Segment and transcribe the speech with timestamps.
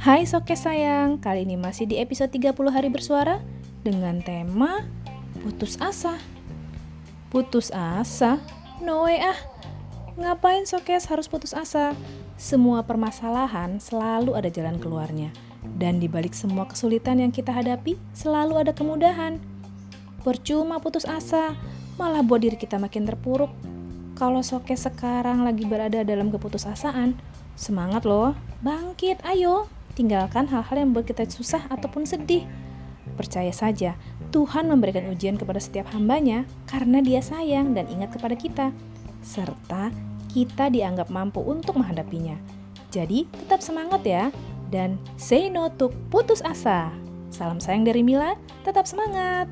[0.00, 3.36] Hai Soke sayang, kali ini masih di episode 30 hari bersuara
[3.84, 4.88] dengan tema
[5.44, 6.16] putus asa.
[7.28, 8.40] Putus asa?
[8.80, 9.36] No way ah.
[10.16, 11.92] Ngapain Sokes harus putus asa?
[12.40, 15.36] Semua permasalahan selalu ada jalan keluarnya.
[15.76, 19.36] Dan di balik semua kesulitan yang kita hadapi, selalu ada kemudahan.
[20.24, 21.52] Percuma putus asa,
[22.00, 23.52] malah buat diri kita makin terpuruk.
[24.16, 27.20] Kalau Sokes sekarang lagi berada dalam keputusasaan,
[27.52, 28.32] semangat loh,
[28.64, 29.68] bangkit, ayo,
[30.00, 32.48] tinggalkan hal-hal yang membuat kita susah ataupun sedih.
[33.20, 34.00] Percaya saja,
[34.32, 38.66] Tuhan memberikan ujian kepada setiap hambanya karena dia sayang dan ingat kepada kita.
[39.20, 39.92] Serta
[40.32, 42.40] kita dianggap mampu untuk menghadapinya.
[42.88, 44.32] Jadi, tetap semangat ya.
[44.72, 46.88] Dan say no to putus asa.
[47.28, 49.50] Salam sayang dari Mila, tetap semangat.